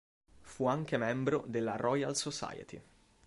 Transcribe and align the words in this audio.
Fu 0.41 0.65
anche 0.65 0.97
membro 0.97 1.43
della 1.45 1.75
Royal 1.75 2.15
Society. 2.15 2.81